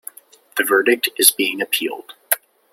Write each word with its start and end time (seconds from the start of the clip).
The 0.57 0.63
verdict 0.63 1.09
is 1.19 1.29
being 1.29 1.61
appealed. 1.61 2.13